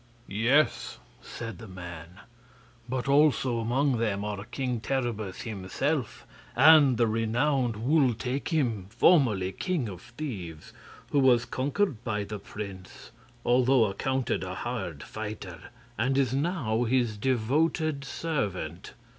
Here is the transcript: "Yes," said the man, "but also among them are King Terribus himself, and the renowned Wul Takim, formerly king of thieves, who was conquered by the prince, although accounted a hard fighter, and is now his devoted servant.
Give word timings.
"Yes," 0.27 0.97
said 1.21 1.59
the 1.59 1.67
man, 1.67 2.21
"but 2.89 3.07
also 3.07 3.59
among 3.59 3.99
them 3.99 4.25
are 4.25 4.45
King 4.45 4.79
Terribus 4.79 5.41
himself, 5.43 6.25
and 6.55 6.97
the 6.97 7.05
renowned 7.05 7.75
Wul 7.75 8.15
Takim, 8.15 8.87
formerly 8.89 9.51
king 9.51 9.87
of 9.87 10.01
thieves, 10.01 10.73
who 11.11 11.19
was 11.19 11.45
conquered 11.45 12.03
by 12.03 12.23
the 12.23 12.39
prince, 12.39 13.11
although 13.45 13.85
accounted 13.85 14.43
a 14.43 14.55
hard 14.55 15.03
fighter, 15.03 15.65
and 15.99 16.17
is 16.17 16.33
now 16.33 16.85
his 16.85 17.15
devoted 17.15 18.03
servant. 18.03 18.93